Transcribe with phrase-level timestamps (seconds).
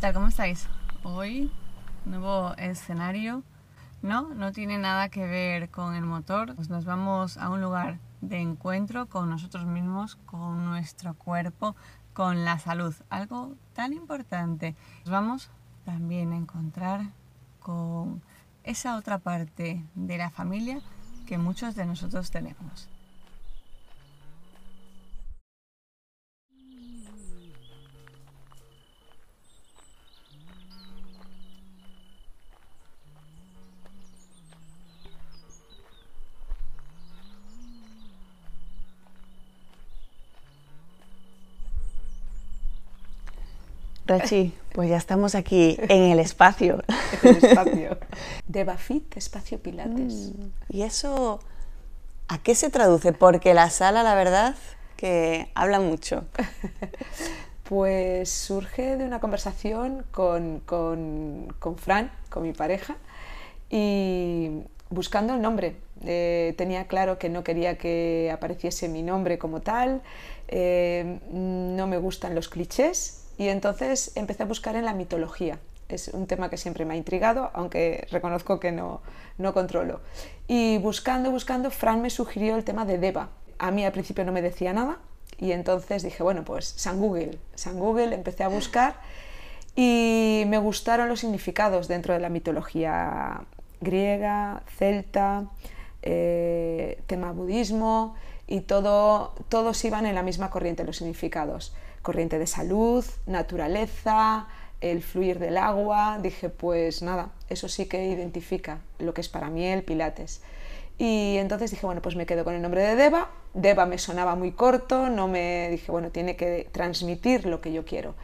[0.00, 0.12] ¿Qué?
[0.12, 0.68] ¿Cómo estáis?
[1.02, 1.50] Hoy,
[2.04, 3.42] nuevo escenario.
[4.00, 6.54] No, no tiene nada que ver con el motor.
[6.54, 11.74] Pues nos vamos a un lugar de encuentro con nosotros mismos, con nuestro cuerpo,
[12.12, 12.94] con la salud.
[13.10, 14.76] Algo tan importante.
[15.00, 15.50] Nos vamos
[15.84, 17.00] también a encontrar
[17.58, 18.22] con
[18.62, 20.80] esa otra parte de la familia
[21.26, 22.88] que muchos de nosotros tenemos.
[44.08, 46.82] Rachi, pues ya estamos aquí en el espacio.
[47.22, 47.98] en el espacio.
[48.48, 50.32] De Bafit, espacio Pilates.
[50.34, 51.40] Mm, ¿Y eso
[52.28, 53.12] a qué se traduce?
[53.12, 54.54] Porque la sala, la verdad,
[54.96, 56.24] que habla mucho.
[57.68, 62.96] Pues surge de una conversación con, con, con Fran, con mi pareja,
[63.68, 65.76] y buscando el nombre.
[66.06, 70.00] Eh, tenía claro que no quería que apareciese mi nombre como tal,
[70.48, 75.60] eh, no me gustan los clichés y entonces empecé a buscar en la mitología.
[75.88, 79.00] Es un tema que siempre me ha intrigado, aunque reconozco que no,
[79.38, 80.00] no controlo.
[80.48, 83.30] Y buscando, buscando, Fran me sugirió el tema de Deva.
[83.58, 84.98] A mí al principio no me decía nada
[85.38, 87.38] y entonces dije, bueno, pues San Google.
[87.54, 88.96] San Google, empecé a buscar
[89.76, 93.42] y me gustaron los significados dentro de la mitología
[93.80, 95.44] griega, celta,
[96.02, 98.16] eh, tema budismo
[98.48, 101.72] y todo, todos iban en la misma corriente los significados
[102.02, 104.48] corriente de salud, naturaleza,
[104.80, 106.18] el fluir del agua.
[106.22, 110.40] Dije, pues nada, eso sí que identifica lo que es para mí el Pilates.
[110.98, 113.30] Y entonces dije, bueno, pues me quedo con el nombre de Deva.
[113.54, 117.84] Deva me sonaba muy corto, no me dije, bueno, tiene que transmitir lo que yo
[117.84, 118.14] quiero.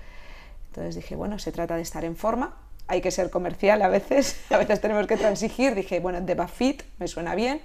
[0.69, 2.57] Entonces dije, bueno, se trata de estar en forma,
[2.89, 5.75] hay que ser comercial a veces, a veces tenemos que transigir.
[5.75, 7.61] Dije, bueno, Deva Fit me suena bien,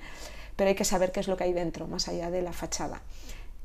[0.56, 3.02] pero hay que saber qué es lo que hay dentro, más allá de la fachada.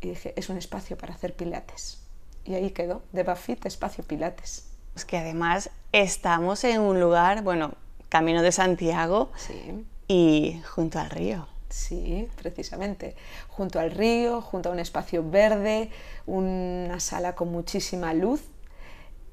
[0.01, 2.04] Y dije, es un espacio para hacer pilates
[2.45, 4.67] y ahí quedó, de Bafit Espacio Pilates.
[4.95, 7.73] Es que además estamos en un lugar, bueno,
[8.09, 9.85] Camino de Santiago sí.
[10.07, 11.49] y junto al río.
[11.69, 13.17] Sí, precisamente.
[13.49, 15.91] Junto al río, junto a un espacio verde,
[16.27, 18.43] una sala con muchísima luz.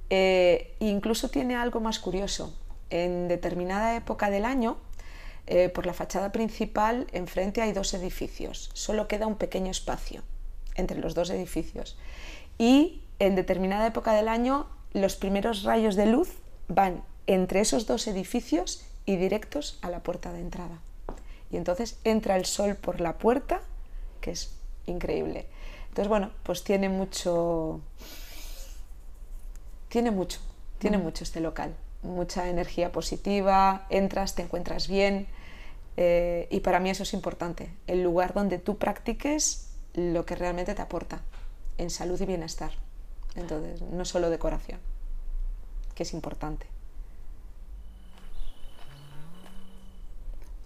[0.09, 2.57] Eh, incluso tiene algo más curioso.
[2.89, 4.77] En determinada época del año,
[5.45, 8.71] eh, por la fachada principal, enfrente hay dos edificios.
[8.73, 10.23] Solo queda un pequeño espacio
[10.75, 11.97] entre los dos edificios.
[12.61, 16.29] Y en determinada época del año los primeros rayos de luz
[16.67, 20.79] van entre esos dos edificios y directos a la puerta de entrada.
[21.49, 23.61] Y entonces entra el sol por la puerta,
[24.21, 24.53] que es
[24.85, 25.47] increíble.
[25.87, 27.81] Entonces, bueno, pues tiene mucho,
[29.89, 30.39] tiene mucho,
[30.77, 31.73] tiene mucho este local,
[32.03, 35.25] mucha energía positiva, entras, te encuentras bien,
[35.97, 40.75] eh, y para mí eso es importante, el lugar donde tú practiques lo que realmente
[40.75, 41.23] te aporta
[41.77, 42.71] en salud y bienestar.
[43.35, 44.79] Entonces, no solo decoración,
[45.95, 46.67] que es importante.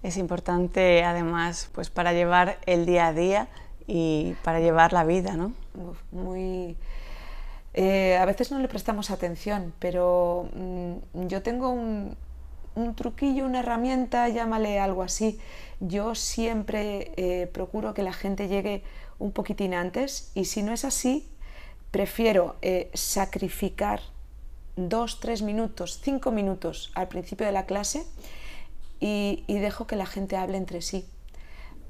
[0.04, 3.48] Es importante además pues para llevar el día a día
[3.88, 5.54] y para llevar la vida, ¿no?
[6.12, 6.78] Muy
[7.78, 12.16] eh, a veces no le prestamos atención, pero mm, yo tengo un,
[12.74, 15.42] un, truquillo, una herramienta, llámale algo así.
[15.82, 18.82] Yo siempre eh, procuro que la gente llegue
[19.20, 21.28] un poquitín antes y si no es así,
[21.92, 24.02] prefiero eh, sacrificar
[24.76, 28.06] dos, tres minutos, cinco minutos al principio de la clase
[29.00, 31.06] y, dejo que la gente hable entre sí,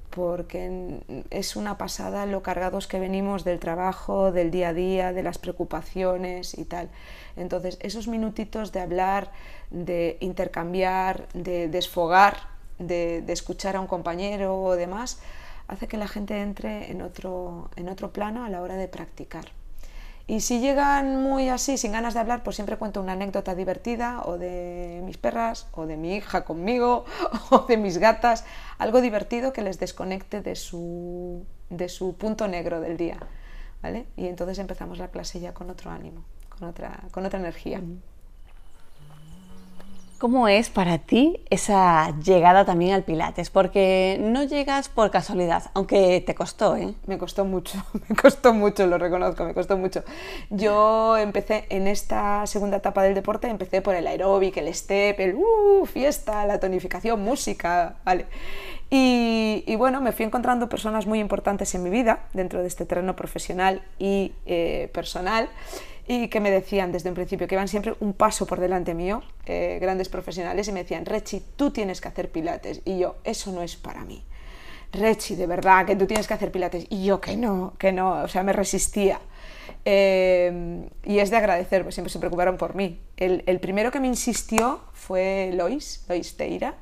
[0.09, 5.23] porque es una pasada lo cargados que venimos del trabajo, del día a día, de
[5.23, 6.89] las preocupaciones y tal.
[7.35, 9.31] Entonces, esos minutitos de hablar,
[9.71, 12.37] de intercambiar, de desfogar,
[12.79, 15.19] de, de escuchar a un compañero o demás,
[15.67, 19.45] hace que la gente entre en otro, en otro plano a la hora de practicar.
[20.27, 24.23] Y si llegan muy así, sin ganas de hablar, pues siempre cuento una anécdota divertida,
[24.25, 27.05] o de mis perras, o de mi hija conmigo,
[27.51, 28.43] o de mis gatas,
[28.79, 33.19] algo divertido que les desconecte de su, de su punto negro del día.
[33.83, 34.07] ¿vale?
[34.15, 37.81] Y entonces empezamos la clase ya con otro ánimo, con otra, con otra energía.
[40.17, 43.49] ¿Cómo es para ti esa llegada también al Pilates?
[43.49, 46.93] Porque no llegas por casualidad, aunque te costó, ¿eh?
[47.05, 50.03] Me costó mucho, me costó mucho, lo reconozco, me costó mucho.
[50.49, 55.35] Yo empecé en esta segunda etapa del deporte, empecé por el aeróbic, el step, el
[55.35, 58.25] uh, fiesta, la tonificación, música, ¿vale?
[58.89, 63.15] Y, bueno, me fui encontrando personas muy importantes en mi vida, dentro de este terreno
[63.17, 65.49] profesional y eh, personal,
[66.07, 69.23] y que me decían desde un principio que iban siempre un paso por delante mío,
[69.45, 72.81] eh, grandes profesionales, y me decían, Rechi, tú tienes que hacer pilates.
[72.85, 74.23] Y yo, eso no es para mí.
[74.91, 76.85] Rechi, de verdad, que tú tienes que hacer pilates.
[76.89, 79.19] Y yo, que no, que no, o sea, me resistía.
[79.83, 83.01] Eh, y es de agradecer, pues siempre se preocuparon por mí.
[83.17, 86.75] El, el, primero que me insistió fue Lois, Lois Teira,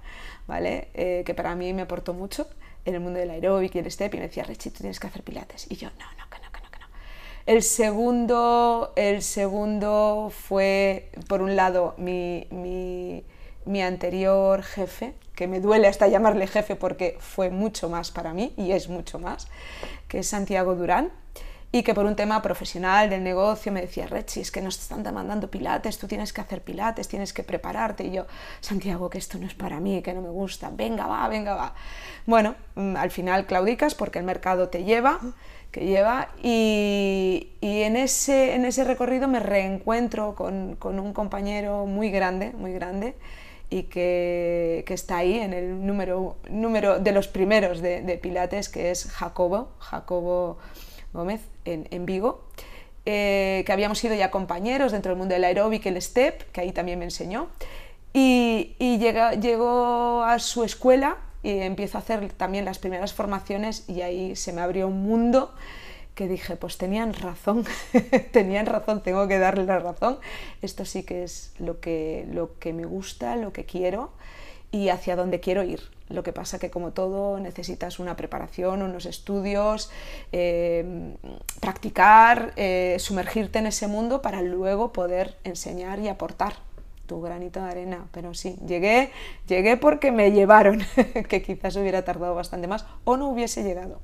[0.48, 0.90] ¿vale?
[0.94, 2.48] Eh, que para mí me aportó mucho
[2.86, 5.08] en el mundo del aeróbic y el step, y me decía, Rechi, tú tienes que
[5.08, 5.68] hacer pilates.
[5.70, 6.33] Y yo, no, no.
[7.46, 13.26] El segundo, el segundo fue, por un lado, mi, mi,
[13.66, 18.54] mi anterior jefe, que me duele hasta llamarle jefe porque fue mucho más para mí
[18.56, 19.50] y es mucho más,
[20.08, 21.12] que es Santiago Durán,
[21.76, 25.02] y que por un tema profesional del negocio me decía, Rechi, es que nos están
[25.02, 28.04] demandando pilates, tú tienes que hacer pilates, tienes que prepararte.
[28.04, 28.28] Y yo,
[28.62, 31.74] Santiago, que esto no es para mí, que no me gusta, venga, va, venga, va.
[32.28, 35.20] Bueno, mm, al final claudicas porque el mercado te lleva,
[35.74, 41.88] que lleva, y, y en, ese, en ese recorrido me reencuentro con, con un compañero
[41.88, 43.16] muy grande, muy grande,
[43.72, 48.92] y que, que, está ahí en el número, número de los primeros de, Pilates, que
[48.92, 50.60] es Jacobo, Jacobo
[51.12, 52.44] Gómez, en, Vigo,
[53.08, 56.72] eh, que habíamos sido ya compañeros dentro del mundo del aeróbic, el STEP, que ahí
[56.72, 57.48] también me enseñó,
[58.14, 64.02] y, y llegó a su escuela y empiezo a hacer también las primeras formaciones y
[64.02, 65.54] ahí se me abrió un mundo
[66.16, 67.66] que dije, pues tenían razón,
[68.32, 70.20] tenían razón, tengo que darle la razón,
[70.62, 74.12] esto sí que es lo que, lo que me gusta, lo que quiero
[74.72, 75.82] y hacia dónde quiero ir.
[76.10, 79.90] Lo que pasa que como todo necesitas una preparación, unos estudios,
[80.32, 81.16] eh,
[81.60, 86.56] practicar, eh, sumergirte en ese mundo para luego poder enseñar y aportar
[87.06, 88.08] tu granito de arena.
[88.12, 89.12] Pero sí, llegué,
[89.48, 90.82] llegué porque me llevaron,
[91.30, 94.00] que quizás hubiera tardado bastante más o no hubiese llegado.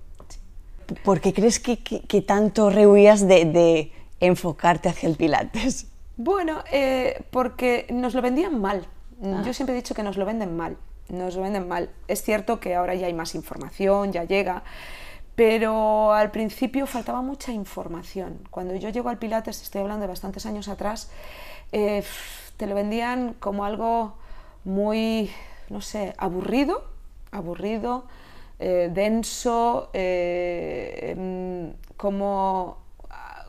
[1.04, 5.88] ¿Por qué crees que, que, que tanto rehuías de, de, enfocarte hacia el Pilates?
[6.18, 8.88] Bueno, eh, porque nos lo vendían mal.
[9.24, 9.44] Ah.
[9.46, 10.78] Yo siempre he dicho que nos lo venden mal.
[11.10, 11.90] Nos lo venden mal.
[12.08, 14.64] Es cierto que ahora ya hay más información, ya llega,
[15.36, 18.40] pero al principio faltaba mucha información.
[18.50, 21.10] Cuando yo llego al Pilates, estoy hablando de bastantes años atrás,
[21.72, 22.04] eh,
[22.60, 24.16] te lo vendían como algo
[24.66, 25.32] muy,
[25.70, 26.84] no sé, aburrido,
[27.32, 28.04] aburrido,
[28.60, 32.80] eh, denso, eh, como,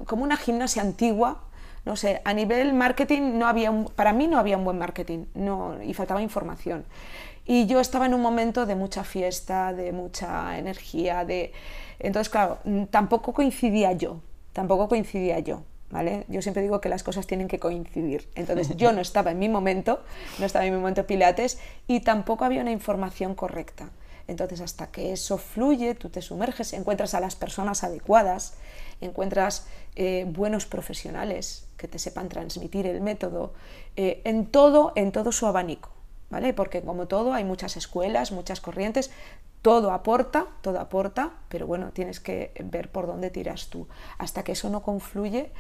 [0.07, 1.43] como una gimnasia antigua,
[1.85, 5.25] no sé, a nivel marketing no había un, para mí no había un buen marketing
[5.35, 6.85] no, y faltaba información.
[7.45, 11.53] Y yo estaba en un momento de mucha fiesta, de mucha energía, de...
[11.99, 12.59] Entonces, claro,
[12.91, 14.21] tampoco coincidía yo,
[14.53, 15.65] tampoco coincidía yo.
[15.91, 16.25] ¿Vale?
[16.29, 18.29] Yo siempre digo que las cosas tienen que coincidir.
[18.35, 20.03] Entonces yo no estaba en mi momento,
[20.39, 21.59] no estaba en mi momento Pilates
[21.89, 23.91] y tampoco había una información correcta.
[24.29, 28.55] Entonces hasta que eso fluye, tú te sumerges, encuentras a las personas adecuadas,
[29.01, 29.67] encuentras
[29.97, 33.53] eh, buenos profesionales que te sepan transmitir el método
[33.97, 35.91] eh, en todo, en todo su abanico.
[36.31, 36.55] ¿Vale?
[36.55, 39.11] Porque como todo hay muchas escuelas, muchas corrientes,
[39.63, 43.87] todo aporta, todo aporta, pero bueno, tienes que ver por dónde tiras tú.
[44.19, 45.51] Hasta que eso no confluye,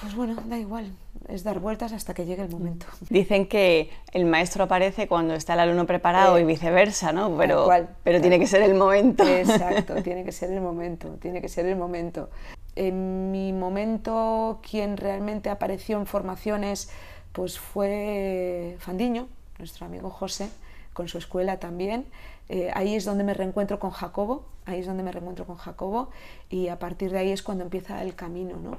[0.00, 0.92] pues bueno, da igual,
[1.28, 2.86] es dar vueltas hasta que llegue el momento.
[3.10, 7.36] Dicen que el maestro aparece cuando está el alumno preparado eh, y viceversa, ¿no?
[7.36, 9.26] Pero, cual, pero tiene que ser el momento.
[9.26, 12.30] Exacto, tiene que ser el momento, tiene que ser el momento.
[12.76, 16.90] En mi momento, quien realmente apareció en formaciones,
[17.32, 20.48] pues fue Fandiño, nuestro amigo José,
[20.94, 22.06] con su escuela también.
[22.52, 26.10] Eh, ahí es donde me reencuentro con Jacobo, ahí es donde me reencuentro con Jacobo
[26.48, 28.78] y a partir de ahí es cuando empieza el camino, ¿no?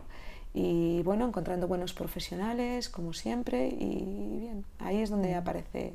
[0.54, 5.94] y bueno, encontrando buenos profesionales, como siempre, y bien, ahí es donde aparece,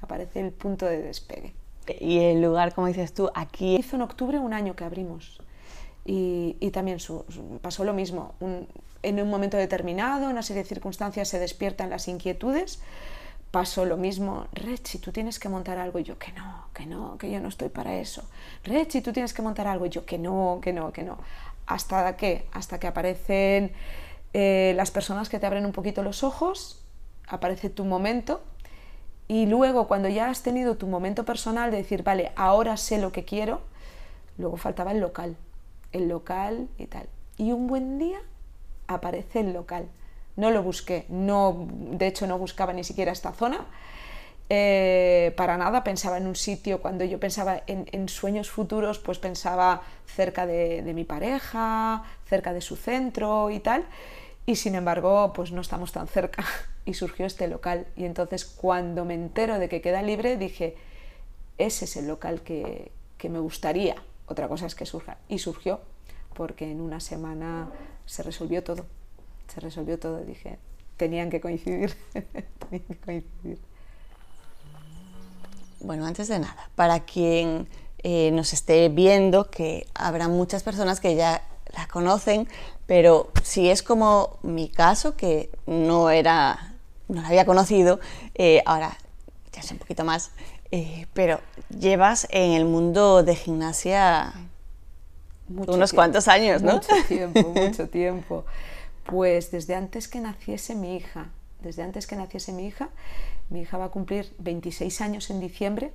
[0.00, 1.54] aparece el punto de despegue.
[2.00, 3.76] Y el lugar, como dices tú, aquí...
[3.76, 5.40] Hizo en octubre un año que abrimos
[6.04, 8.34] y, y también su, su, pasó lo mismo.
[8.40, 8.68] Un,
[9.02, 12.80] en un momento determinado, en una serie de circunstancias se despiertan las inquietudes,
[13.50, 17.16] pasó lo mismo, Rechi, tú tienes que montar algo, y yo que no, que no,
[17.18, 18.28] que yo no estoy para eso.
[18.64, 21.18] Rechi, tú tienes que montar algo, y yo que no, que no, que no
[21.66, 23.72] hasta que, hasta que aparecen
[24.32, 26.82] eh, las personas que te abren un poquito los ojos,
[27.26, 28.40] aparece tu momento
[29.28, 33.10] y luego cuando ya has tenido tu momento personal de decir, vale, ahora sé lo
[33.10, 33.60] que quiero,
[34.38, 35.36] luego faltaba el local,
[35.92, 37.08] el local y tal.
[37.36, 38.20] Y un buen día
[38.86, 39.88] aparece el local.
[40.36, 43.66] No lo busqué, no, de hecho no buscaba ni siquiera esta zona,
[44.48, 49.82] eh, para nada pensaba en un sitio, cuando yo pensaba en, sueños futuros, pues pensaba
[50.06, 53.86] cerca de, de, mi pareja, cerca de su centro y tal,
[54.46, 56.44] y sin embargo, pues no estamos tan cerca.
[56.86, 57.88] Y surgió este local.
[57.96, 60.76] Y entonces cuando me entero de que queda libre, dije,
[61.58, 65.80] ese es el local que, que me gustaría, otra cosa es que surja, y surgió,
[66.34, 67.70] porque en una semana
[68.04, 68.86] se resolvió todo.
[69.52, 70.24] Se resolvió todo.
[70.24, 70.58] Dije,
[70.96, 71.94] tenían que coincidir,
[72.70, 73.58] tenían que coincidir.
[75.80, 77.68] Bueno, antes de nada, para quien
[78.02, 81.42] eh, nos esté viendo, que habrá muchas personas que ya
[81.76, 82.48] la conocen,
[82.86, 86.74] pero si es como mi caso, que no era,
[87.08, 88.00] no la había conocido,
[88.34, 88.96] eh, ahora
[89.52, 90.30] ya sé un poquito más,
[90.70, 94.32] eh, pero llevas en el mundo de gimnasia
[95.48, 96.74] unos cuantos años, ¿no?
[96.74, 98.44] Mucho tiempo, mucho tiempo.
[99.06, 102.90] Pues desde antes que naciese mi hija, desde antes que naciese mi hija,
[103.50, 105.92] mi hija va a cumplir 26 años en diciembre,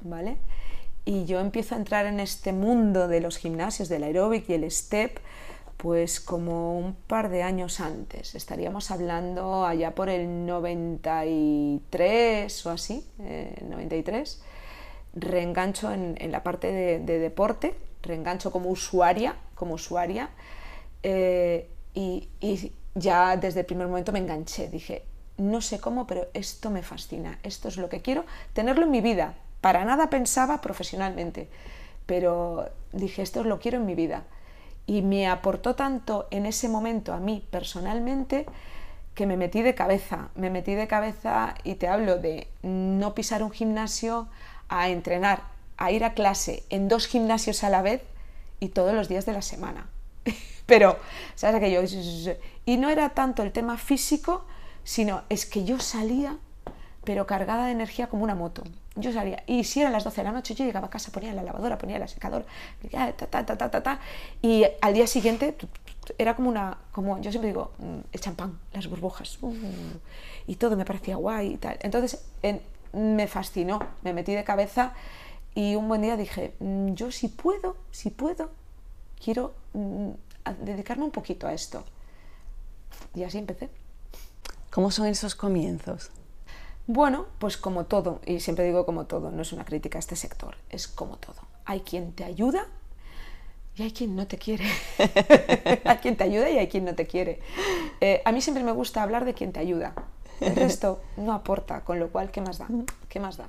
[0.00, 0.38] ¿vale?
[1.04, 4.70] Y yo empiezo a entrar en este mundo de los gimnasios, del aeróbic y el
[4.70, 5.18] step,
[5.76, 8.34] pues como un par de años antes.
[8.34, 13.06] Estaríamos hablando allá por el 93 o así,
[13.68, 14.40] 93.
[14.40, 14.44] Eh,
[15.16, 20.30] reengancho en, la parte de, deporte, reengancho como usuaria, como usuaria.
[21.02, 22.28] Eh, y,
[22.94, 24.68] ya desde el primer momento me enganché.
[24.68, 25.04] Dije,
[25.36, 29.00] no sé cómo, pero esto me fascina, esto es lo que quiero, tenerlo en mi
[29.00, 29.34] vida.
[29.60, 31.48] Para nada pensaba profesionalmente,
[32.06, 34.24] pero dije, esto lo quiero en mi vida.
[34.86, 38.46] Y me aportó tanto en ese momento a mí personalmente
[39.14, 43.42] que me metí de cabeza, me metí de cabeza y te hablo de no pisar
[43.42, 44.28] un gimnasio
[44.68, 45.42] a entrenar,
[45.76, 48.02] a ir a clase en dos gimnasios a la vez
[48.60, 49.88] y todos los días de la semana.
[50.66, 50.98] Pero,
[51.34, 51.82] ¿sabes aquello?
[52.64, 54.44] Y no era tanto el tema físico,
[54.82, 56.38] sino es que yo salía,
[57.04, 58.62] pero cargada de energía como una moto.
[58.96, 61.34] Yo salía, y si eran las 12 de la noche, yo llegaba a casa, ponía
[61.34, 62.46] la lavadora, ponía la secadora,
[64.40, 65.56] y al día siguiente
[66.16, 69.52] era como una, como yo siempre digo, mm, el champán, las burbujas, uh,
[70.46, 71.76] y todo me parecía guay y tal.
[71.82, 72.24] Entonces
[72.92, 74.92] me fascinó, me metí de cabeza
[75.54, 78.50] y un buen día dije, mm, yo si puedo, si puedo,
[79.24, 80.10] quiero mm,
[80.60, 81.82] dedicarme un poquito a esto.
[83.14, 83.70] Y así empecé.
[84.70, 86.10] ¿Cómo son esos comienzos?
[86.86, 90.16] Bueno, pues como todo, y siempre digo como todo, no es una crítica a este
[90.16, 91.36] sector, es como todo.
[91.64, 92.66] Hay quien te ayuda
[93.74, 94.66] y hay quien no te quiere.
[95.84, 97.40] hay quien te ayuda y hay quien no te quiere.
[98.02, 99.94] Eh, a mí siempre me gusta hablar de quien te ayuda.
[100.40, 102.68] El resto no aporta, con lo cual, ¿qué más da?
[103.08, 103.48] ¿Qué más da?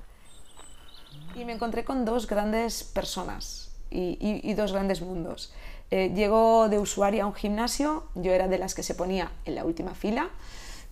[1.35, 5.53] Y me encontré con dos grandes personas y, dos grandes mundos.
[5.91, 9.55] Eh, llegó de usuaria a un gimnasio, yo era de las que se ponía en
[9.55, 10.29] la última fila,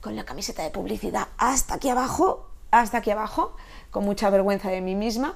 [0.01, 3.55] con la camiseta de publicidad hasta aquí abajo, hasta aquí abajo,
[3.91, 5.35] con mucha vergüenza de mí misma.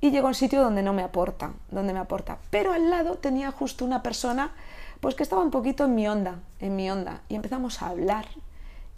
[0.00, 2.38] Y llego a un sitio donde no me aporta, donde me aporta.
[2.50, 4.52] Pero al lado tenía justo una persona
[5.00, 7.22] pues que estaba un poquito en mi onda, en mi onda.
[7.28, 8.26] Y empezamos a hablar.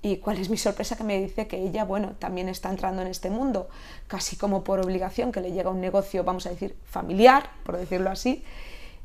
[0.03, 3.09] Y cuál es mi sorpresa que me dice que ella, bueno, también está entrando en
[3.09, 3.69] este mundo,
[4.09, 8.11] casi como por obligación, que le llega un negocio, vamos a decir, familiar, por decirlo
[8.11, 8.45] así.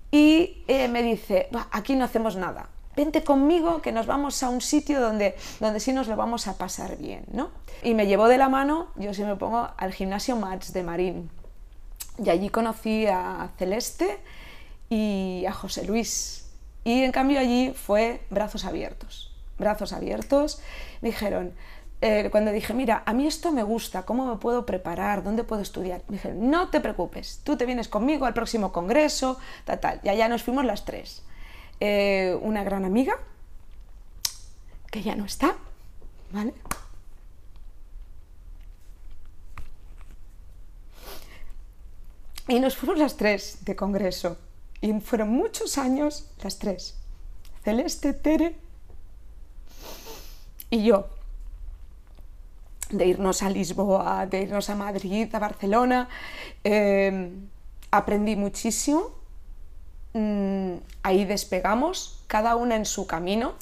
[0.09, 4.59] Y eh, me dice, aquí no hacemos nada, vente conmigo que nos vamos a un
[4.59, 7.51] sitio donde, donde sí nos lo vamos a pasar bien, ¿no?
[7.83, 11.29] Y me llevó de la mano, yo sí me pongo al gimnasio Mats de Marín.
[12.17, 14.17] Y allí conocí a Celeste
[14.89, 16.49] y a José Luis.
[16.83, 20.61] Y en cambio allí fue brazos abiertos, brazos abiertos.
[21.01, 21.53] Me dijeron,
[21.99, 25.23] eh, cuando dije, mira, a mí esto me gusta, ¿cómo me puedo preparar?
[25.23, 26.03] ¿Dónde puedo estudiar?
[26.07, 29.99] Me dijeron, no te preocupes, tú te vienes conmigo al próximo congreso, tal, tal.
[30.03, 31.23] Y allá nos fuimos las tres.
[31.79, 33.17] Eh, una gran amiga,
[34.91, 35.55] que ya no está,
[36.31, 36.53] ¿vale?
[42.47, 44.37] Y nos fuimos las tres de congreso.
[44.81, 46.95] Y fueron muchos años las tres.
[47.63, 48.66] Celeste, Tere
[50.69, 51.07] y yo.
[52.89, 56.07] De irnos a Lisboa, de irnos a Madrid, a Barcelona.
[56.63, 57.31] Eh,
[57.91, 59.17] aprendí muchísimo
[60.17, 63.53] Mm, ahí despegamos, cada una en su camino.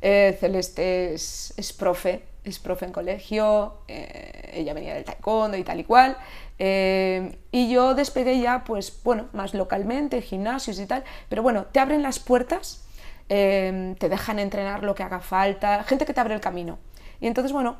[0.00, 5.80] Eh, Celeste es, profe, es profe en colegio, eh, ella venía del taekwondo y tal
[5.80, 6.16] y cual.
[6.58, 11.80] Eh, y yo despegué ya, pues bueno, más localmente, gimnasios y tal, pero bueno, te
[11.80, 12.82] abren las puertas,
[13.30, 16.78] te dejan entrenar lo que haga falta, gente que te abre el camino.
[17.20, 17.76] Y entonces, bueno,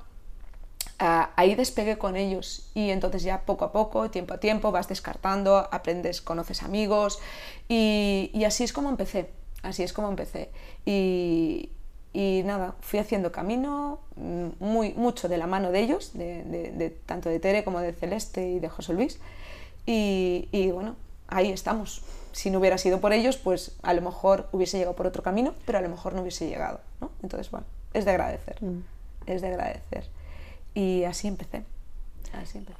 [0.98, 5.68] ahí despegué con ellos y entonces ya poco a poco, tiempo a tiempo, vas descartando,
[5.72, 7.18] aprendes, conoces amigos
[7.68, 9.30] y, así es como empecé,
[9.62, 10.50] así es como empecé.
[10.84, 11.70] Y,
[12.44, 17.40] nada, fui haciendo camino mm, muy, mucho de la mano de ellos, de, tanto de
[17.40, 19.18] Tere como de Celeste y de José Luis.
[19.86, 20.96] Y, bueno,
[21.30, 22.02] ahí estamos.
[22.32, 25.54] Si no hubiera sido por ellos, pues a lo mejor hubiese llegado por otro camino,
[25.66, 26.80] pero a lo mejor no hubiese llegado.
[27.22, 28.84] Entonces, bueno, es de agradecer, mm.
[29.26, 30.08] es de agradecer.
[30.74, 31.64] Y así empecé.
[32.32, 32.78] Así empecé.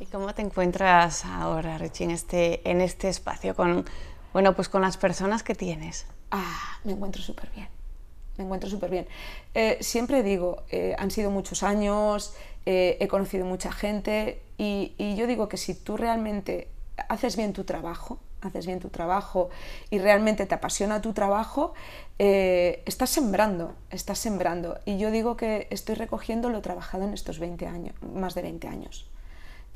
[0.00, 3.84] ¿Y cómo te encuentras ahora, Richie, en este, en este espacio con,
[4.32, 6.06] bueno, pues con las personas que tienes?
[6.30, 7.68] Ah, me encuentro súper bien.
[8.36, 9.06] me encuentro súper bien.
[9.54, 12.34] Eh, siempre digo, eh, han sido muchos años,
[12.66, 16.68] eh, he conocido mucha gente y, y yo digo que si tú realmente
[17.08, 19.50] haces bien tu trabajo, haces bien tu trabajo
[19.90, 21.74] y realmente te apasiona tu trabajo,
[22.18, 24.78] estás sembrando, estás sembrando.
[24.84, 28.68] Y yo digo que estoy recogiendo lo trabajado en estos 20 años, más de 20
[28.68, 29.12] años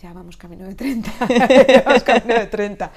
[0.03, 1.11] ya vamos camino de 30.
[1.87, 2.91] vamos camino de 30.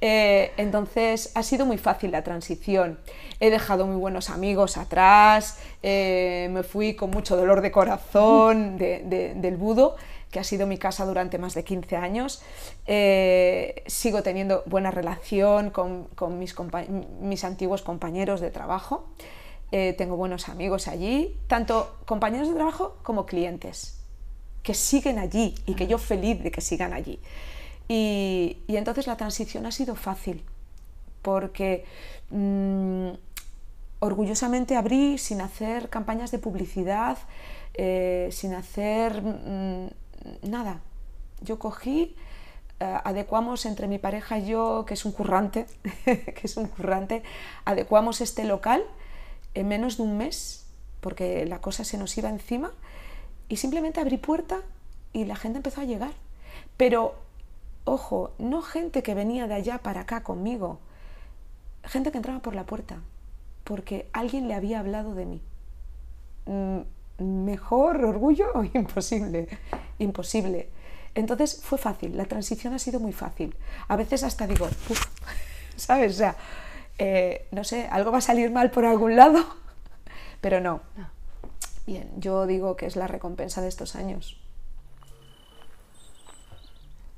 [0.00, 2.98] Eh, entonces ha sido muy fácil la transición.
[3.40, 9.56] He dejado muy buenos amigos atrás, eh, me fui con mucho dolor de corazón del
[9.56, 9.96] budo,
[10.32, 12.42] que ha sido mi casa durante más de 15 años.
[12.86, 16.56] Eh, sigo teniendo buena relación con, con mis,
[17.20, 19.06] mis, antiguos compañeros de trabajo.
[19.70, 24.02] tengo buenos amigos allí, tanto compañeros de trabajo como clientes
[24.62, 27.18] que siguen allí y que yo feliz de que sigan allí.
[27.88, 30.44] Y, entonces la transición ha sido fácil,
[31.20, 31.84] porque
[32.30, 33.08] mm,
[33.98, 37.18] orgullosamente abrí sin hacer campañas de publicidad,
[37.74, 39.88] eh, sin hacer mm,
[40.42, 40.80] nada.
[41.40, 42.16] Yo cogí,
[42.80, 45.66] eh, adecuamos entre mi pareja y yo, que es un currante,
[46.04, 47.22] que es un currante,
[47.64, 48.84] adecuamos este local
[49.54, 50.66] en menos de un mes,
[51.00, 52.72] porque la cosa se nos iba encima
[53.48, 54.60] y simplemente abrí puerta
[55.12, 56.12] y la gente empezó a llegar.
[56.76, 57.14] Pero,
[57.84, 60.80] ojo, no gente que venía de allá para acá conmigo,
[61.84, 63.00] gente que entraba por la puerta,
[63.64, 65.42] porque alguien le había hablado de mí.
[66.46, 66.80] Mm,
[67.18, 69.48] mejor orgullo imposible,
[69.98, 70.70] imposible.
[71.14, 73.54] Entonces fue fácil, la transición ha sido muy fácil.
[73.88, 74.68] A veces hasta digo,
[75.76, 76.12] ¿sabes?
[76.12, 76.36] O sea,
[76.98, 79.44] eh, no sé, algo va a salir mal por algún lado,
[80.40, 80.80] pero no.
[81.86, 84.38] Bien, yo digo que es la recompensa de estos años.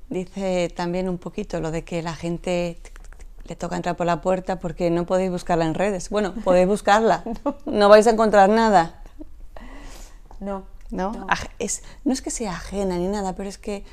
[0.09, 2.79] Dice también un poquito lo de que la gente
[3.47, 6.09] le toca entrar por la puerta porque no podéis buscarla en redes.
[6.09, 7.23] Bueno, podéis buscarla,
[7.65, 9.01] no, vais a encontrar nada.
[10.39, 10.63] No.
[10.91, 11.27] ¿No?
[11.59, 13.83] Es, no es que sea ajena ni nada, pero es que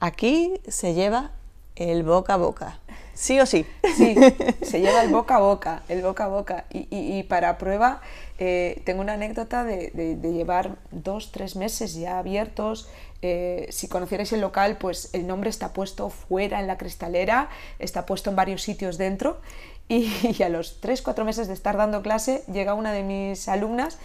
[0.00, 1.32] aquí se lleva
[1.76, 2.78] el boca a boca.
[3.14, 3.66] ¿Sí o sí?
[3.96, 4.14] Sí,
[4.62, 6.64] se lleva el boca a boca, el boca a boca.
[6.70, 8.00] Y, para prueba,
[8.38, 12.88] eh, tengo una anécdota de, llevar dos, tres meses ya abiertos.
[13.20, 18.06] Eh, si conocierais el local, pues el nombre está puesto fuera en la cristalera, está
[18.06, 19.40] puesto en varios sitios dentro.
[19.90, 23.98] Y, a los tres, cuatro meses de estar dando clase, llega una de mis alumnas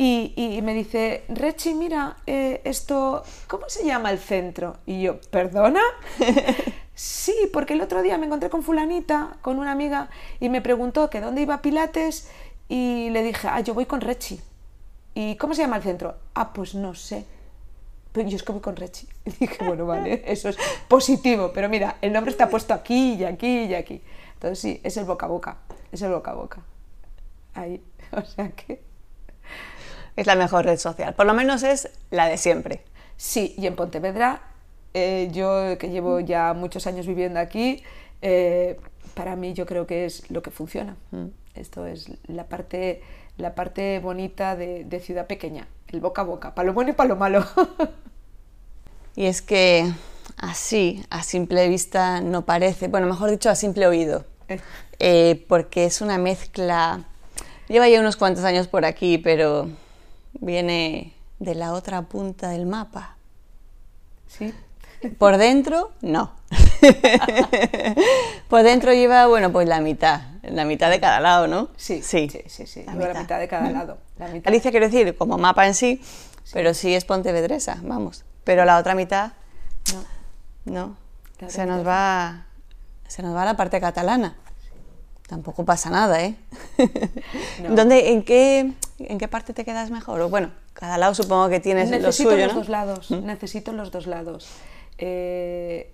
[0.00, 4.76] y, me dice, Rechi, mira, eh, esto, ¿cómo se llama el centro?
[4.86, 5.82] Y yo, ¿perdona?
[6.98, 11.08] Sí, porque el otro día me encontré con fulanita, con una amiga, y me preguntó
[11.08, 12.28] que dónde iba Pilates
[12.68, 14.40] y le dije, ah, yo voy con Rechi.
[15.14, 16.16] ¿Y cómo se llama el centro?
[16.34, 17.24] Ah, pues no sé.
[18.10, 19.06] Pero yo es que voy con Rechi.
[19.26, 20.58] Y dije, bueno, vale, eso es
[20.88, 24.02] positivo, pero mira, el nombre está puesto aquí y aquí y aquí.
[24.34, 25.58] Entonces sí, es el boca a boca,
[25.92, 26.62] es el boca a boca.
[27.54, 27.80] Ahí,
[28.10, 28.87] o sea que...
[30.18, 32.82] Es la mejor red social, por lo menos es la de siempre.
[33.16, 34.42] Sí, y en Pontevedra
[34.94, 37.82] eh, yo que llevo ya muchos años viviendo aquí,
[38.22, 38.78] eh,
[39.14, 40.96] para mí yo creo que es lo que funciona.
[41.10, 41.26] Mm.
[41.54, 43.02] Esto es la parte,
[43.36, 46.94] la parte bonita de, de, ciudad pequeña, el boca a boca, para lo bueno y
[46.94, 47.46] para lo malo.
[49.14, 49.88] y es que
[50.36, 54.24] así, a simple vista, no parece, bueno, mejor dicho, a simple oído,
[54.98, 55.44] eh.
[55.48, 57.04] porque es una mezcla,
[57.68, 59.68] lleva ya unos cuantos años por aquí, pero
[60.40, 63.16] viene de la otra punta del mapa.
[64.26, 64.54] Sí.
[65.18, 66.32] Por dentro, no.
[68.48, 71.68] Por dentro lleva, bueno, pues la mitad, la mitad de cada lado, ¿no?
[71.76, 73.38] Sí, sí, sí, sí, la, mitad.
[73.38, 73.98] de cada lado.
[74.44, 76.02] Alicia quiero decir, como mapa en sí,
[76.52, 78.24] pero sí es Pontevedresa, vamos.
[78.44, 79.32] Pero la otra mitad,
[80.64, 80.96] no.
[81.38, 81.48] no.
[81.48, 82.46] Se nos va,
[83.06, 84.36] se nos va la parte catalana.
[85.28, 86.34] Tampoco pasa nada, ¿eh?
[87.68, 90.20] ¿Dónde, en, qué, ¿En qué parte te quedas mejor?
[90.20, 93.24] O bueno, cada lado supongo que tienes necesito lo suyo, los dos lados, ¿Mm?
[93.24, 94.48] necesito los dos lados.
[94.98, 95.92] Eh,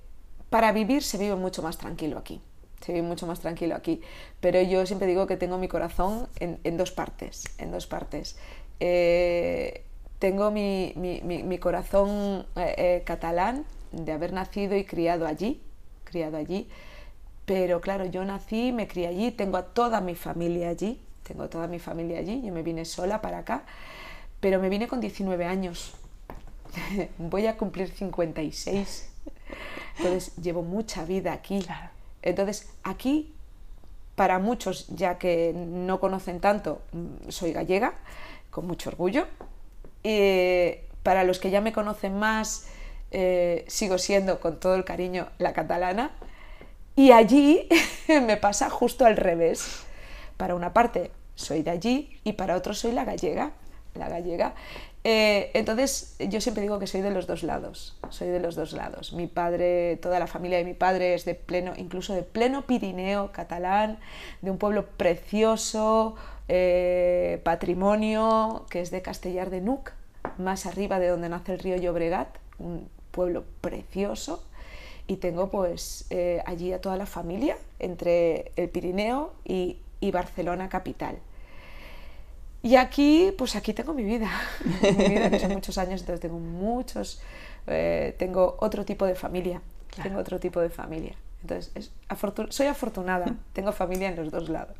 [0.48, 2.40] para vivir se vive mucho más tranquilo aquí,
[2.80, 4.00] se vive mucho más tranquilo aquí,
[4.40, 8.36] pero yo siempre digo que tengo mi corazón en, dos partes, en dos partes.
[8.80, 9.84] Eh,
[10.18, 15.60] tengo mi, corazón eh, catalán de haber nacido y criado allí,
[16.04, 16.68] criado allí,
[17.44, 21.66] pero claro, yo nací, me crié allí, tengo a toda mi familia allí, tengo toda
[21.66, 23.64] mi familia allí, yo me vine sola para acá,
[24.40, 25.94] pero me vine con 19 años
[27.18, 29.10] voy a cumplir 56.
[29.98, 31.64] Entonces llevo mucha vida aquí.
[32.22, 33.34] Entonces aquí,
[34.14, 37.94] para muchos, ya que no conocen tanto, mm, soy gallega,
[38.50, 39.26] con mucho orgullo.
[41.02, 42.66] para los que ya me conocen más,
[43.10, 46.12] eh, sigo siendo con todo el cariño la catalana.
[46.96, 47.68] Y allí
[48.08, 49.83] me pasa justo al revés.
[50.36, 53.52] Para una parte soy de allí y para otros soy la gallega,
[53.94, 54.54] la gallega.
[55.06, 58.72] Eh, entonces yo siempre digo que soy de los dos lados, soy de los dos
[58.72, 59.12] lados.
[59.12, 63.30] Mi padre, toda la familia de mi padre es de pleno, incluso de pleno Pirineo
[63.30, 63.98] catalán,
[64.40, 66.16] de un pueblo precioso,
[66.48, 69.92] eh, patrimonio, que es de Castellar de Nuc,
[70.38, 74.42] más arriba de donde nace el río Llobregat, un pueblo precioso.
[75.06, 80.68] Y tengo pues eh, allí a toda la familia, entre el Pirineo y, y Barcelona
[80.68, 81.16] capital.
[82.62, 84.30] Y aquí, pues aquí tengo mi vida,
[84.82, 87.20] mi vida que son muchos años, entonces tengo muchos,
[87.66, 89.60] eh, tengo otro tipo de familia,
[90.02, 91.14] tengo otro tipo de familia.
[91.42, 91.90] Entonces, es
[92.50, 94.76] soy afortunada, tengo familia en los dos lados.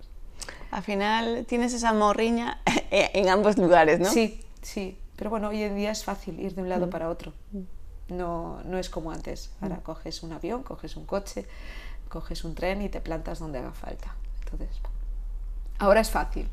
[0.71, 2.61] Al final tienes esa morriña
[2.91, 4.11] en ambos lugares, ¿no?
[4.11, 6.91] Sí, sí, pero bueno, hoy en día es fácil ir de un lado mm.
[6.91, 7.33] para otro.
[8.09, 9.51] No, no es como antes.
[9.61, 9.83] Ahora mm.
[9.83, 11.47] coges un avión, coges un coche,
[12.09, 14.15] coges un tren y te plantas donde haga falta.
[14.43, 14.81] Entonces,
[15.79, 16.49] ahora es fácil.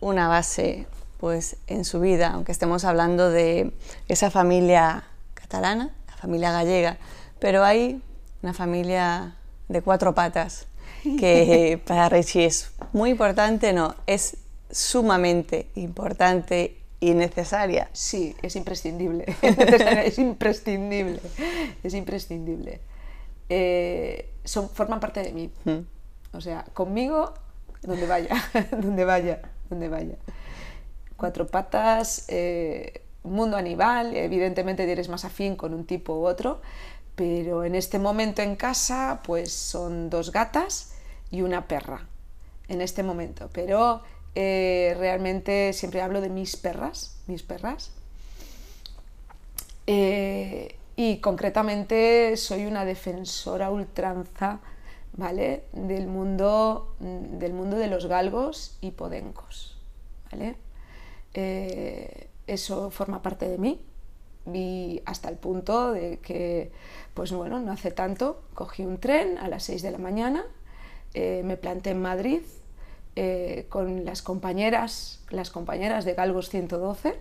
[0.00, 0.86] Una base,
[1.18, 3.72] pues, en su vida, aunque estemos hablando de
[4.08, 6.96] esa familia catalana, la familia gallega,
[7.38, 8.02] pero hay
[8.42, 9.36] una familia
[9.68, 10.66] de cuatro patas
[11.02, 14.36] que para Richie es muy importante, no, es
[14.70, 17.88] sumamente importante y necesaria.
[17.92, 21.20] Sí, es imprescindible, es imprescindible,
[21.82, 22.80] es imprescindible.
[23.48, 25.50] Eh, son, forman parte de mí.
[25.64, 25.78] Mm.
[26.32, 27.34] O sea, conmigo
[27.82, 28.34] donde vaya,
[28.70, 30.16] donde vaya, donde vaya.
[31.16, 36.60] Cuatro patas, eh, mundo animal, evidentemente eres más afín con un tipo u otro,
[37.14, 40.94] pero en este momento en casa pues son dos gatas
[41.30, 42.06] y una perra,
[42.68, 43.50] en este momento.
[43.52, 44.02] Pero
[44.34, 47.92] eh, realmente siempre hablo de mis perras, mis perras.
[49.86, 54.60] Eh, y concretamente soy una defensora ultranza
[55.20, 55.64] ¿vale?
[55.72, 59.76] Del mundo, del mundo de los galgos y podencos,
[60.32, 60.56] ¿vale?
[61.34, 63.82] Eh, eso forma parte de mí
[64.50, 66.72] y hasta el punto de que,
[67.12, 70.42] pues bueno, no hace tanto, cogí un tren a las 6 de la mañana,
[71.12, 72.40] eh, me planté en Madrid
[73.14, 77.14] eh, con las compañeras, las compañeras de Galgos 112,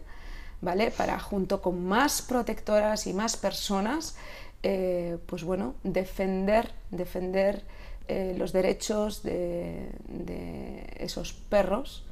[0.62, 0.90] ¿vale?
[0.92, 4.16] Para junto con más protectoras y más personas,
[4.62, 7.64] pues bueno, defender, defender
[8.10, 9.92] eh, los derechos de,
[10.98, 12.04] esos perros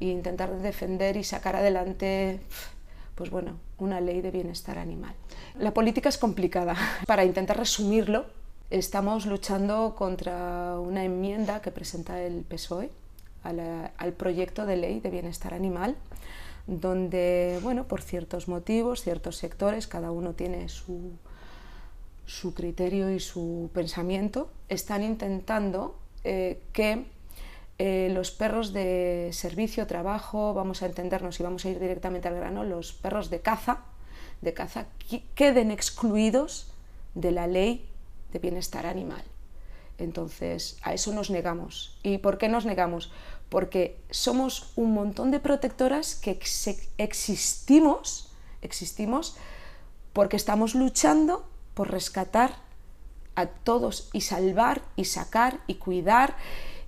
[0.00, 2.40] e intentar defender y sacar adelante
[3.16, 5.14] pues bueno, una ley de bienestar animal.
[5.58, 6.74] La política es complicada.
[7.06, 8.24] Para intentar resumirlo,
[8.70, 12.90] estamos luchando contra una enmienda que presenta el PSOE
[13.44, 15.96] al proyecto de ley de bienestar animal,
[16.66, 21.12] donde, bueno, por ciertos motivos, ciertos sectores, cada uno tiene su,
[22.32, 27.04] su criterio y su pensamiento, están intentando eh, que
[27.78, 32.36] eh, los perros de servicio, trabajo, vamos a entendernos y vamos a ir directamente al
[32.36, 33.80] grano, los perros de caza,
[34.40, 34.86] de caza
[35.34, 36.72] queden excluidos
[37.14, 37.86] de la ley
[38.32, 39.22] de bienestar animal.
[39.98, 41.98] Entonces, a eso nos negamos.
[42.02, 43.12] ¿Y por qué nos negamos?
[43.50, 46.30] Porque somos un montón de protectoras que
[46.96, 49.36] existimos, existimos
[50.14, 52.56] porque estamos luchando por rescatar
[53.34, 56.36] a todos y salvar y sacar y cuidar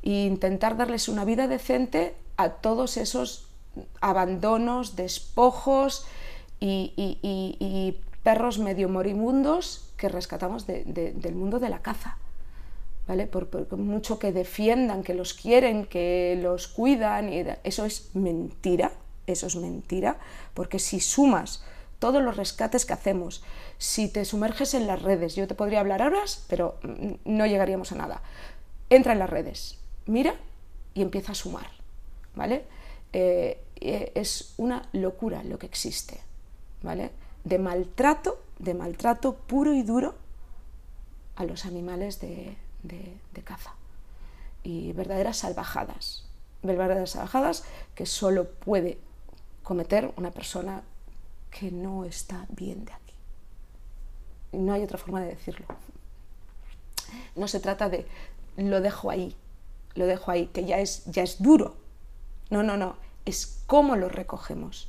[0.02, 3.48] e intentar darles una vida decente a todos esos
[4.00, 6.06] abandonos, despojos
[6.60, 12.16] y, perros medio moribundos que rescatamos del mundo de la caza.
[13.06, 13.26] ¿Vale?
[13.26, 18.92] Por, mucho que defiendan, que los quieren, que los cuidan, y eso es mentira,
[19.26, 20.16] eso es mentira,
[20.54, 21.62] porque si sumas
[22.04, 23.42] todos los rescates que hacemos.
[23.78, 26.78] Si te sumerges en las redes, yo te podría hablar horas, pero
[27.24, 28.20] no llegaríamos a nada.
[28.90, 30.34] Entra en las redes, mira
[30.92, 31.66] y empieza a sumar,
[32.34, 32.66] ¿vale?
[33.14, 36.20] Eh, eh, es una locura lo que existe,
[36.82, 37.10] ¿vale?
[37.42, 40.14] De maltrato, de maltrato puro y duro
[41.36, 43.72] a los animales de, de caza.
[44.62, 46.26] Y verdaderas salvajadas,
[46.62, 47.64] verdaderas salvajadas
[47.94, 48.98] que solo puede
[49.62, 50.82] cometer una persona
[51.58, 53.14] que no está bien de aquí.
[54.52, 55.66] No hay otra forma de decirlo.
[57.36, 58.06] No se trata de
[58.56, 59.36] lo dejo ahí,
[59.94, 61.76] lo dejo ahí, que ya es, ya es duro.
[62.50, 64.88] No, no, no, es cómo lo recogemos.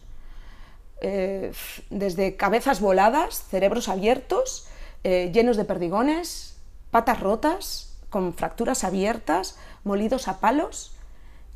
[1.02, 1.52] Eh,
[1.90, 4.68] desde cabezas voladas, cerebros abiertos,
[5.04, 6.58] eh, llenos de perdigones,
[6.90, 10.96] patas rotas, con fracturas abiertas, molidos a palos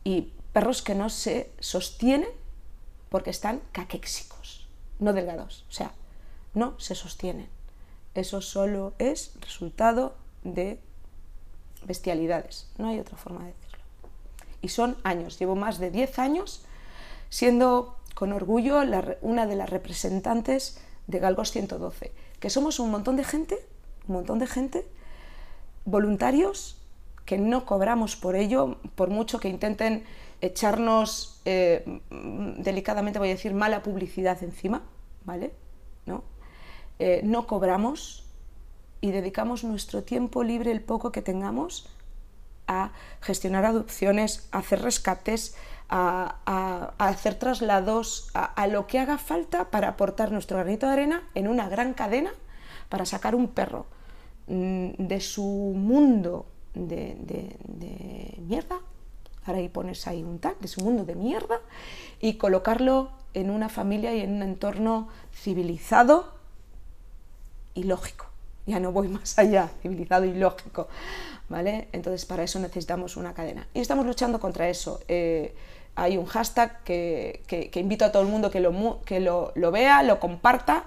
[0.04, 2.30] y perros que no se sostienen
[3.10, 4.39] porque están caquéxicos
[5.00, 5.94] no delgados, o sea,
[6.54, 7.50] no se sostienen.
[8.16, 10.80] Eso solo es resultado de
[11.86, 13.80] bestialidades, no hay otra forma de decirlo.
[14.62, 16.66] Y son años, llevo más de 10 años
[17.30, 18.82] siendo con orgullo
[19.22, 23.58] una de las representantes de Galgos 112, que somos un montón de gente,
[24.08, 24.86] un montón de gente,
[25.86, 26.78] voluntarios,
[27.26, 30.04] que no cobramos por ello, por mucho que intenten
[30.42, 32.02] echarnos, eh,
[32.58, 34.84] delicadamente voy a decir, mala publicidad encima,
[35.26, 35.54] ¿vale?
[36.06, 36.24] ¿No?
[37.00, 38.26] Eh, no cobramos
[39.02, 41.90] y dedicamos nuestro tiempo libre, el poco que tengamos,
[42.68, 45.56] a gestionar adopciones, a hacer rescates,
[45.90, 51.48] a, hacer traslados, a, lo que haga falta para aportar nuestro granito de arena en
[51.48, 52.32] una gran cadena
[52.90, 53.88] para sacar un perro
[54.48, 57.58] mm, de su mundo de,
[59.50, 61.60] ahora ahí pones ahí un tag, de su mundo de mierda,
[62.20, 66.34] y colocarlo en una familia y en un entorno civilizado
[67.74, 68.26] y lógico.
[68.66, 70.88] Ya no voy más allá, civilizado y lógico.
[71.50, 71.88] ¿Vale?
[71.92, 73.68] Entonces, para eso necesitamos una cadena.
[73.74, 75.00] Y estamos luchando contra eso.
[75.08, 75.56] Eh,
[75.96, 79.72] hay un hashtag que, que, invito a todo el mundo que lo, que lo, lo
[79.72, 80.86] vea, lo comparta,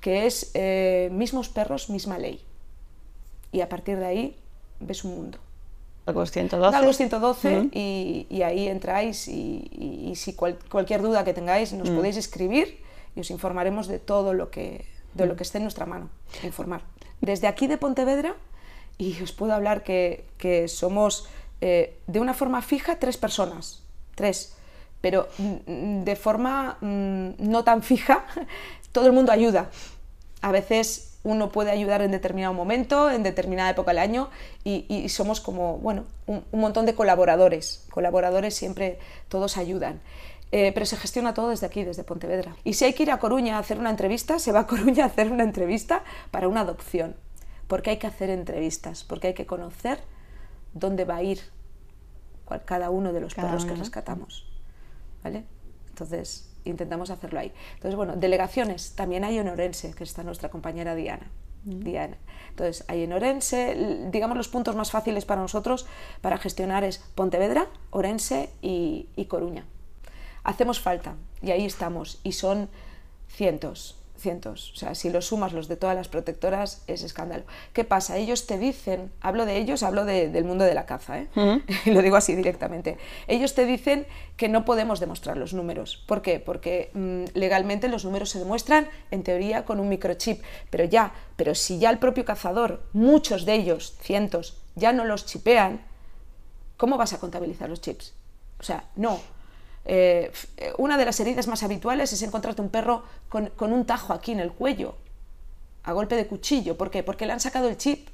[0.00, 2.44] que es eh, mismos perros, misma ley.
[3.52, 4.36] Y a partir de ahí
[4.80, 5.38] ves un mundo.
[6.06, 6.76] Algo 112.
[6.76, 9.70] Algo 112 y, y, ahí entráis y,
[10.10, 12.82] y, si cualquier duda que tengáis nos podéis escribir
[13.14, 16.10] y os informaremos de todo lo que, de lo que esté en nuestra mano,
[16.42, 16.82] informar.
[17.20, 18.34] Desde aquí de Pontevedra,
[18.98, 21.28] y os puedo hablar que, que somos
[21.60, 23.82] eh, de una forma fija tres personas,
[24.14, 24.56] tres,
[25.00, 28.26] pero mm, de forma mm, no tan fija,
[28.92, 29.70] todo el mundo ayuda.
[30.40, 34.30] A veces uno puede ayudar en determinado momento, en determinada época del año,
[34.64, 37.86] y, somos como, bueno, un, montón de colaboradores.
[37.90, 40.00] Colaboradores siempre todos ayudan.
[40.50, 42.56] Eh, pero se gestiona todo desde aquí, desde Pontevedra.
[42.62, 45.04] Y si hay que ir a Coruña a hacer una entrevista, se va a Coruña
[45.04, 47.16] a hacer una entrevista para una adopción.
[47.68, 50.00] Porque hay que hacer entrevistas, porque hay que conocer
[50.74, 51.40] dónde va a ir
[52.66, 54.46] cada uno de los perros que rescatamos.
[55.22, 55.44] ¿Vale?
[55.88, 57.52] Entonces, intentamos hacerlo ahí.
[57.74, 61.30] Entonces, bueno, delegaciones, también hay en Orense, que está nuestra compañera Diana.
[61.64, 61.80] Mm.
[61.80, 62.16] Diana.
[62.50, 65.86] Entonces, hay en Orense, digamos los puntos más fáciles para nosotros
[66.20, 69.64] para gestionar es Pontevedra, Orense y Coruña.
[70.44, 72.68] Hacemos falta y ahí estamos y son
[73.28, 74.72] cientos, cientos.
[74.72, 77.44] O sea, si los sumas los de todas las protectoras, es escándalo.
[77.72, 78.16] ¿Qué pasa?
[78.16, 81.28] Ellos te dicen, hablo de ellos, hablo del mundo de la caza, ¿eh?
[81.86, 82.98] lo digo así directamente.
[83.26, 86.02] Ellos te dicen que no podemos demostrar los números.
[86.06, 86.40] ¿Por qué?
[86.40, 90.42] Porque mm, legalmente los números se demuestran, en teoría, con un microchip.
[90.70, 95.26] Pero ya, pero si ya el propio cazador, muchos de ellos, cientos, ya no los
[95.26, 95.80] chipean,
[96.76, 98.14] ¿cómo vas a contabilizar los chips?
[98.58, 99.20] O sea, no.
[99.84, 100.32] Eh,
[100.78, 104.40] una de las heridas más habituales es encontrarte un perro con, un tajo aquí en
[104.40, 104.94] el cuello,
[105.82, 106.76] a golpe de cuchillo.
[106.76, 107.02] ¿Por qué?
[107.02, 108.08] Porque le han sacado el chip.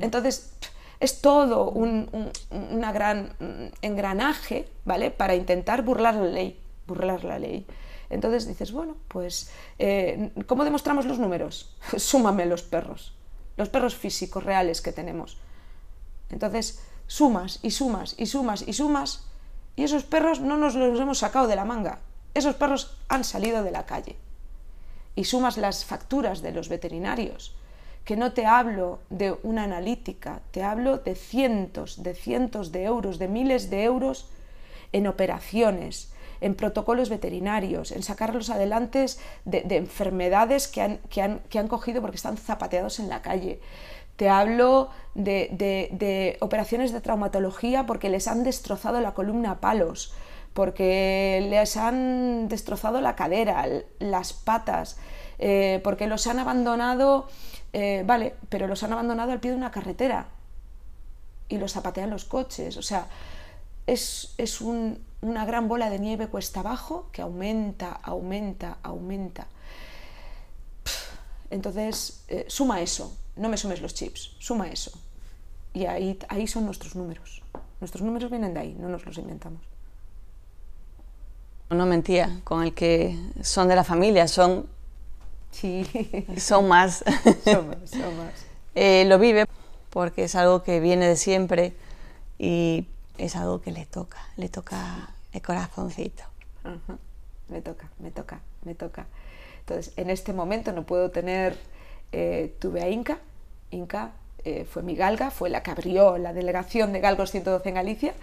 [0.00, 0.52] Entonces,
[1.00, 3.34] es todo un, una gran
[3.82, 5.10] engranaje, ¿vale?
[5.10, 7.66] Para intentar burlar la ley, burlar la ley.
[8.10, 11.74] Entonces dices, bueno, pues, eh, ¿cómo demostramos los números?
[11.96, 13.14] Súmame los perros,
[13.56, 15.38] los perros físicos reales que tenemos.
[16.30, 19.24] Entonces, sumas y sumas y sumas y sumas
[19.76, 22.00] y esos perros no nos los hemos sacado de la manga,
[22.34, 24.16] esos perros han salido de la calle.
[25.14, 27.56] Y sumas las facturas de los veterinarios,
[28.04, 33.18] que no te hablo de una analítica, te hablo de cientos, de cientos de euros,
[33.18, 34.28] de miles de euros
[34.92, 39.06] en operaciones, en protocolos veterinarios, en sacarlos adelante
[39.44, 43.60] de, enfermedades que han, que, han, que han cogido porque están zapateados en la calle,
[44.16, 50.14] te hablo de, operaciones de traumatología porque les han destrozado la columna a palos,
[50.54, 53.66] porque les han destrozado la cadera,
[53.98, 54.96] las patas,
[55.38, 57.28] eh, porque los han abandonado,
[57.72, 60.28] eh, vale, pero los han abandonado al pie de una carretera
[61.48, 62.76] y los zapatean los coches.
[62.78, 63.06] O sea,
[63.86, 69.46] es, una gran bola de nieve cuesta abajo que aumenta, aumenta, aumenta.
[71.50, 74.90] Entonces, eh, suma eso, no me sumes los chips, suma eso.
[75.74, 77.42] Y ahí, ahí son nuestros números.
[77.80, 79.60] Nuestros números vienen de ahí, no nos los inventamos.
[81.68, 84.66] No mentía, con el que son de la familia, son,
[85.50, 85.86] sí.
[86.38, 87.04] son más.
[87.44, 88.32] son más, son más.
[88.74, 89.46] Eh, lo vive
[89.90, 91.74] porque es algo que viene de siempre
[92.38, 92.86] y
[93.18, 96.22] es algo que le toca, le toca el corazoncito.
[97.48, 99.06] Me toca, me toca, me toca.
[99.60, 101.56] Entonces, en este momento no puedo tener
[102.12, 103.18] eh, tuve a Inca,
[103.70, 104.12] Inca
[104.44, 108.14] eh, fue mi galga, fue la que abrió la delegación de Galgos 112 en Galicia,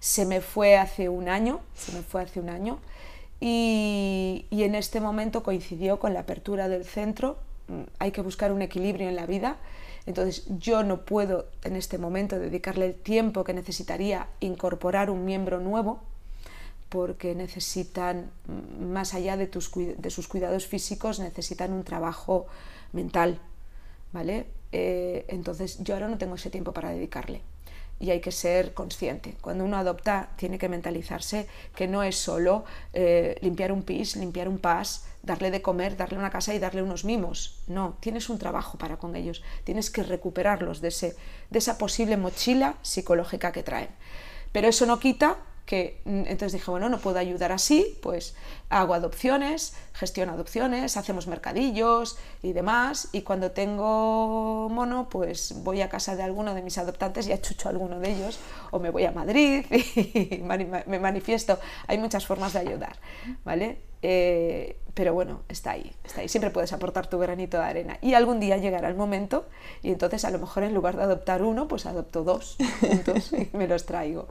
[0.00, 2.80] se me fue hace un año, se me fue hace un año,
[3.40, 8.62] y, en este momento coincidió con la apertura del centro, mm, hay que buscar un
[8.62, 9.56] equilibrio en la vida,
[10.06, 15.60] Entonces yo no puedo en este momento dedicarle el tiempo que necesitaría incorporar un miembro
[15.60, 16.00] nuevo
[16.88, 18.30] porque necesitan,
[18.80, 22.46] más allá de, de sus cuidados físicos, necesitan un trabajo
[22.92, 23.40] mental,
[24.12, 24.46] ¿vale?
[24.72, 27.42] Eh, entonces yo ahora no tengo ese tiempo para dedicarle
[28.00, 29.34] y hay que ser consciente.
[29.40, 34.48] Cuando uno adopta tiene que mentalizarse que no es solo eh, limpiar un pis, limpiar
[34.48, 37.60] un pas, darle de comer, darle una casa y darle unos mimos.
[37.66, 41.16] No, tienes un trabajo para con ellos, tienes que recuperarlos de, ese,
[41.50, 43.90] de esa posible mochila psicológica que traen.
[44.52, 45.38] Pero eso no quita
[45.68, 48.34] que mm, entonces dije, bueno, no puedo ayudar así, pues
[48.70, 55.90] hago adopciones, gestiono adopciones, hacemos mercadillos y demás, y cuando tengo mono, pues voy a
[55.90, 58.38] casa de alguno de mis adoptantes y achucho a alguno de ellos,
[58.70, 61.58] o me voy a Madrid y me manifiesto.
[61.86, 62.96] Hay muchas formas de ayudar,
[63.44, 63.88] ¿vale?
[64.00, 66.28] Eh, pero bueno, está ahí, está ahí.
[66.28, 67.98] Siempre puedes aportar tu granito de arena.
[68.00, 69.46] Y algún día llegará el momento
[69.82, 73.56] y entonces a lo mejor en lugar de adoptar uno, pues adopto dos juntos y
[73.56, 74.26] me los traigo.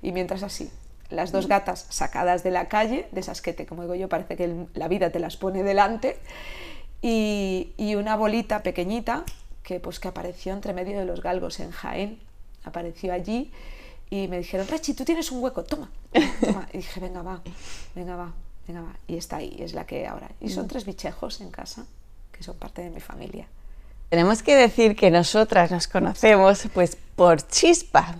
[0.00, 0.70] Y mientras así,
[1.12, 4.36] las dos gatas sacadas de la calle, de esas que, te, como digo yo, parece
[4.36, 6.18] que la vida te las pone delante,
[7.02, 9.24] y, una bolita pequeñita
[9.62, 12.20] que, pues, que apareció entre medio de los galgos en Jaén,
[12.64, 13.50] apareció allí
[14.08, 15.90] y me dijeron, Rechi, tú tienes un hueco, toma,
[16.40, 16.68] toma.
[16.72, 17.42] Y dije, venga, va,
[17.94, 18.32] venga, va,
[18.66, 18.96] venga, va.
[19.06, 20.30] Y está ahí, es la que ahora.
[20.40, 20.68] Y son mm.
[20.68, 21.86] tres bichejos en casa,
[22.30, 23.46] que son parte de mi familia.
[24.08, 28.16] Tenemos que decir que nosotras nos conocemos pues por chispa,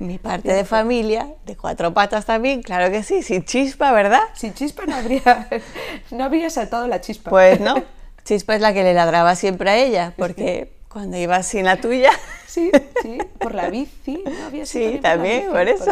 [0.00, 4.22] mi parte de familia, de cuatro patas también, claro que sí, sin chispa, ¿verdad?
[4.34, 5.48] Sin chispa no habría,
[6.10, 7.30] no habría saltado la chispa.
[7.30, 7.74] Pues no,
[8.24, 12.10] chispa es la que le ladraba siempre a ella, porque cuando iba sin la tuya...
[12.46, 14.46] Sí, sí, por la bici, ¿no?
[14.46, 15.90] Había sí, también, por, eso.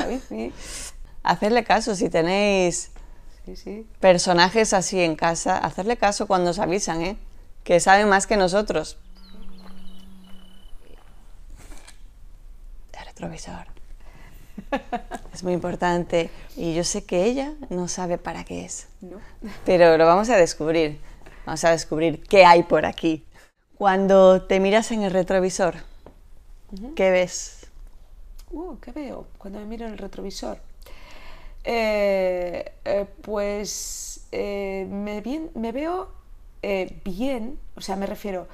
[1.22, 2.90] Hacerle caso, si tenéis
[4.00, 7.16] personajes así en casa, hacerle caso cuando os avisan, ¿eh?
[7.62, 8.98] Que saben más que nosotros.
[12.98, 13.77] El retrovisor.
[15.34, 18.88] Es muy importante y yo sé que ella no sabe para qué es,
[19.64, 20.98] pero lo vamos a descubrir.
[21.46, 23.24] Vamos a descubrir qué hay por aquí.
[23.76, 25.76] Cuando te miras en el retrovisor,
[26.96, 27.68] ¿qué ves?
[28.50, 30.58] Uh, ¿Qué veo cuando me miro en el retrovisor?
[31.64, 36.08] Eh, eh, pues eh, me, bien, me, veo
[37.04, 38.48] bien, o sea, me refiero,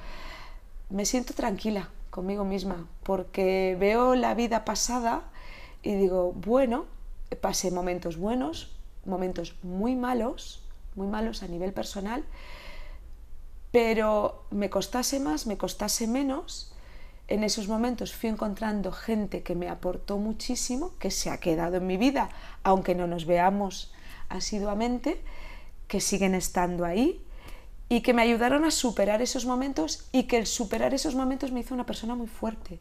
[0.89, 5.23] me siento tranquila conmigo misma, porque veo la vida pasada
[5.85, 6.85] y digo, bueno,
[7.41, 10.63] pasé momentos buenos, momentos muy malos,
[10.95, 12.25] muy malos a nivel personal,
[13.71, 16.73] pero me costase más, me costase menos,
[17.27, 21.85] en esos momentos fui encontrando gente que me aportó muchísimo, que se ha quedado en
[21.85, 22.29] mi vida,
[22.63, 23.93] aunque no nos veamos
[24.27, 25.21] asiduamente,
[25.87, 27.23] que siguen estando ahí
[27.89, 31.59] y que me ayudaron a superar esos momentos y que el superar esos momentos me
[31.59, 32.79] hizo una persona muy fuerte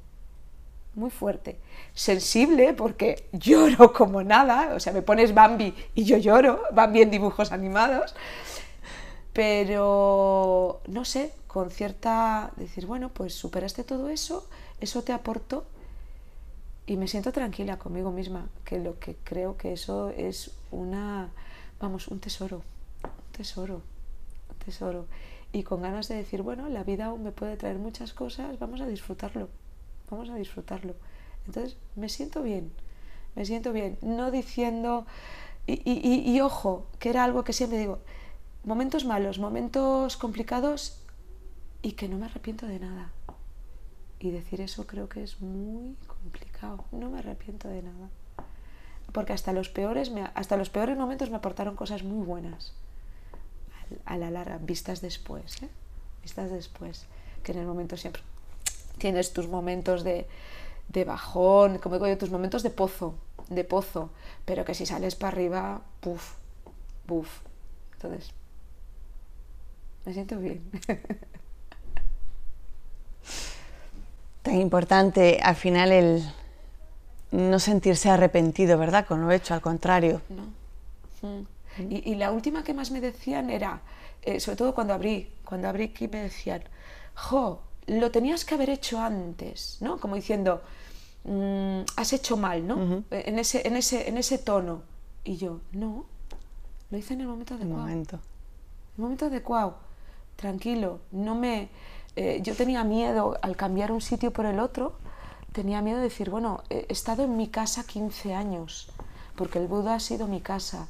[0.96, 1.58] muy fuerte.
[1.94, 7.10] Sensible porque lloro como nada, o sea, me pones Bambi y yo lloro, Bambi en
[7.10, 8.14] dibujos animados,
[9.32, 14.48] pero no sé, con cierta decir, bueno, pues superaste todo eso,
[14.80, 15.64] eso te aportó
[16.86, 21.30] y me siento tranquila conmigo misma, que lo que creo que eso es una,
[21.80, 22.62] vamos, un tesoro,
[23.02, 23.82] un tesoro,
[24.50, 25.06] un tesoro.
[25.52, 28.80] Y con ganas de decir, bueno, la vida aún me puede traer muchas cosas, vamos
[28.80, 29.48] a disfrutarlo
[30.10, 30.94] vamos a disfrutarlo.
[31.46, 32.72] Entonces, me siento bien,
[33.34, 35.06] me siento bien, no diciendo,
[35.66, 38.00] y, ojo, que era algo que siempre digo,
[38.64, 41.00] momentos malos, momentos complicados
[41.82, 43.12] y que no me arrepiento de nada.
[44.20, 48.08] Y decir eso creo que es muy complicado, no me arrepiento de nada.
[49.12, 52.72] Porque hasta los peores, hasta los peores momentos me aportaron cosas muy buenas.
[54.06, 55.68] A la larga, vistas después, ¿eh?
[56.22, 57.04] vistas después,
[57.42, 58.22] que en el momento siempre
[58.98, 60.26] tienes tus momentos de,
[61.06, 63.14] bajón, como digo yo, tus momentos de pozo,
[63.48, 64.10] de pozo,
[64.44, 66.34] pero que si sales para arriba, puff,
[67.06, 67.40] puff.
[67.94, 68.32] Entonces,
[70.04, 70.62] me siento bien.
[74.42, 76.22] Tan importante al final el
[77.30, 79.06] no sentirse arrepentido, ¿verdad?
[79.06, 80.20] Con lo hecho, al contrario.
[80.28, 80.42] No.
[81.28, 81.46] Mm.
[81.90, 83.80] Y, la última que más me decían era,
[84.22, 86.62] eh, sobre todo cuando abrí, cuando abrí que me decían,
[87.14, 89.98] jo, lo tenías que haber hecho antes, ¿no?
[89.98, 90.62] Como diciendo,
[91.24, 93.04] mm, has hecho mal, ¿no?
[93.10, 94.82] en, ese, en, ese, en ese tono.
[95.24, 96.06] Y yo, no,
[96.90, 97.82] lo hice en el momento adecuado.
[97.82, 98.20] Momento.
[98.96, 99.76] El momento adecuado,
[100.36, 101.68] tranquilo, no me...
[102.16, 104.98] Eh, yo tenía miedo al cambiar un sitio por el otro,
[105.52, 108.92] tenía miedo de decir, bueno, he estado en mi casa 15 años,
[109.34, 110.86] porque el Buda ha sido mi casa.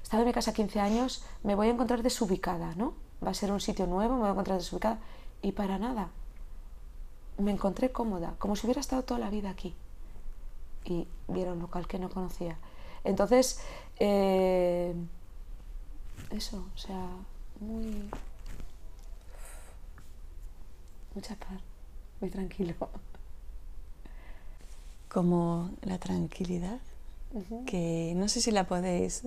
[0.00, 2.92] He estado en mi casa 15 años, me voy a encontrar desubicada, ¿no?
[3.24, 4.98] Va a ser un sitio nuevo, me voy a encontrar desubicada.
[5.40, 6.10] Y para nada,
[7.38, 9.74] me encontré cómoda, como si hubiera estado toda la vida aquí.
[10.84, 12.56] Y vieron un local que no conocía.
[13.04, 13.60] Entonces,
[13.98, 14.94] eh,
[16.30, 17.08] eso, o sea,
[17.60, 18.08] muy...
[21.14, 21.60] Mucha paz,
[22.20, 22.74] muy tranquilo.
[25.08, 26.78] Como la tranquilidad,
[27.66, 29.22] que no sé si la podéis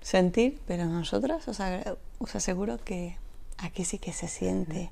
[0.00, 1.58] sentir, pero nosotros os,
[2.18, 3.16] os aseguro que
[3.58, 4.90] aquí sí que se siente.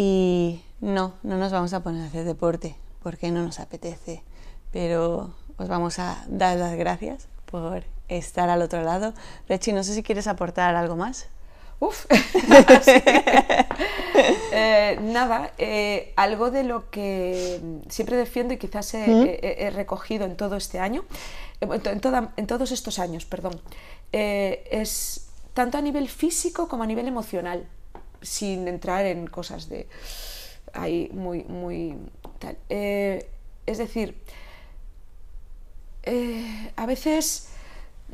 [0.00, 4.22] Y no, no nos vamos a poner a hacer deporte porque no nos apetece,
[4.70, 9.12] pero os vamos a dar las gracias por estar al otro lado.
[9.48, 11.26] Rechi, no sé si quieres aportar algo más.
[11.80, 12.06] Uf,
[14.52, 20.54] eh, nada, eh, algo de lo que siempre defiendo y quizás he, recogido en todo
[20.54, 21.04] este año,
[21.60, 22.00] en,
[22.36, 23.60] en todos estos años, perdón,
[24.12, 27.66] eh, es tanto a nivel físico como a nivel emocional,
[28.22, 29.86] sin entrar en cosas de
[30.72, 31.96] ahí muy, muy
[32.38, 32.56] tal.
[32.68, 34.16] es decir,
[36.76, 37.48] a veces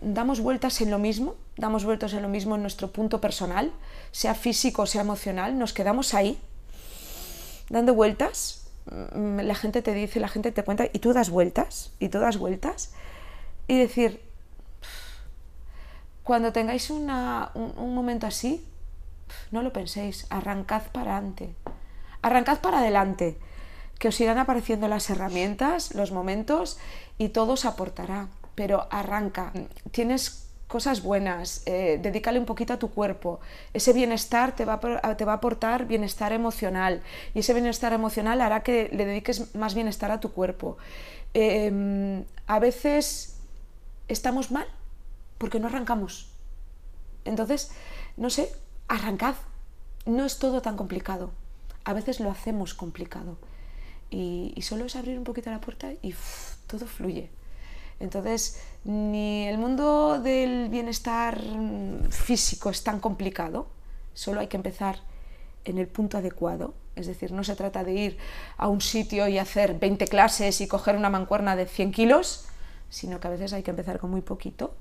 [0.00, 3.72] damos vueltas en lo mismo, damos vueltas en lo mismo en nuestro punto personal,
[4.12, 6.38] sea físico sea emocional, nos quedamos ahí,
[7.70, 11.92] dando vueltas, mm, la gente te dice, la gente te cuenta, y tú das vueltas,
[11.98, 12.92] y tú das vueltas,
[13.66, 14.20] y decir,
[16.22, 17.10] cuando tengáis un,
[17.54, 18.64] un, momento así,
[19.50, 21.54] no lo penséis, arrancad para adelante,
[22.22, 23.38] arrancad para adelante,
[23.98, 26.78] que os irán apareciendo las herramientas, los momentos,
[27.18, 29.52] y todo os aportará pero arranca.
[29.90, 33.40] Tienes cosas buenas, eh, dedícale un poquito a tu cuerpo.
[33.72, 37.02] Ese bienestar te va, a, te va a aportar bienestar emocional
[37.34, 40.76] y ese bienestar emocional hará que le dediques más bienestar a tu cuerpo.
[41.34, 43.36] Em, a veces
[44.08, 44.66] estamos mal
[45.38, 46.30] porque no arrancamos.
[47.24, 47.72] Entonces,
[48.16, 48.50] no sé,
[48.88, 49.34] arrancad.
[50.06, 51.30] No es todo tan complicado.
[51.84, 53.36] A veces lo hacemos complicado.
[54.10, 56.14] Y, solo es abrir un poquito la puerta y
[56.66, 57.30] todo fluye.
[58.00, 61.40] Entonces, ni el mundo del bienestar
[62.10, 63.66] físico es tan complicado,
[64.12, 65.00] solo hay que empezar
[65.64, 66.74] en el punto adecuado.
[66.96, 68.18] Es decir, no se trata de ir
[68.56, 72.46] a un sitio y hacer 20 clases y coger una mancuerna de 100 kilos,
[72.90, 74.74] sino que a veces hay que empezar con muy poquito.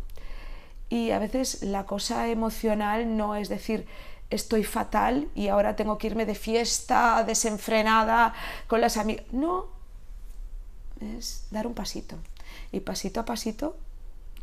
[0.93, 3.87] Y a veces la cosa emocional no es decir,
[4.29, 8.35] estoy fatal y ahora tengo que irme de fiesta desenfrenada
[8.67, 9.25] con las amigas.
[9.31, 9.65] No,
[11.01, 12.17] es dar un pasito
[12.71, 13.75] y pasito a pasito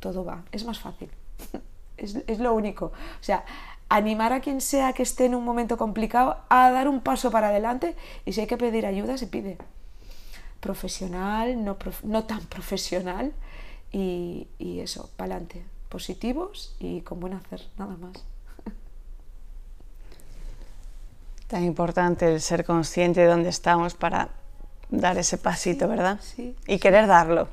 [0.01, 1.09] todo va, es más fácil.
[1.97, 2.87] es, lo único.
[2.87, 3.45] O sea,
[3.89, 7.51] animar a quien sea que esté en un momento complicado a dar un paso para
[7.51, 7.95] adelante
[8.27, 9.57] y si hay que pedir ayuda, se pide.
[10.59, 13.33] Profesional, no, no tan profesional
[13.93, 15.65] y, y eso, para adelante.
[15.91, 18.25] Positivos y con buen hacer, nada más.
[21.49, 24.31] Tan importante el ser consciente de dónde estamos para
[24.89, 26.19] dar ese pasito, ¿verdad?
[26.23, 26.57] Sí.
[26.67, 27.49] Y querer darlo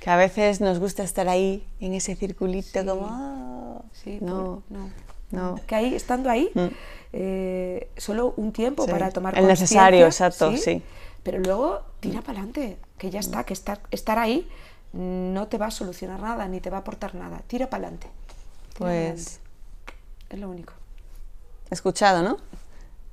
[0.00, 4.90] que a veces nos gusta estar ahí en ese circulito como ah, sí, no, no,
[5.30, 6.66] no, que ahí estando ahí mm.
[7.12, 10.82] eh, solo un tiempo para tomar el necesario exacto ¿sí?
[11.22, 14.48] pero luego tira para adelante que ya está que estar estar ahí
[14.96, 18.08] no te va a solucionar nada ni te va a aportar nada tira para adelante
[18.78, 19.40] pues
[20.28, 20.72] es lo único
[21.70, 22.38] escuchado no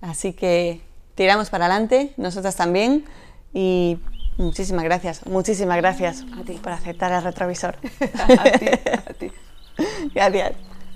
[0.01, 0.81] así que
[1.15, 3.05] tiramos para adelante nosotras también
[3.53, 3.99] y
[4.37, 6.53] Muchísimas gracias, muchísimas gracias a ti.
[6.53, 7.75] por aceptar el retrovisor.
[8.39, 9.31] a ti, a ti.
[10.13, 10.53] Gracias.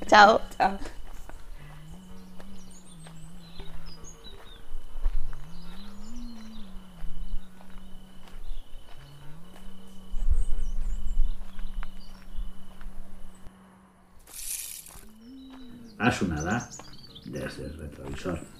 [0.07, 0.41] Chao.
[0.57, 0.96] Chao.
[15.99, 16.11] A
[17.25, 18.56] desde el retrovisor.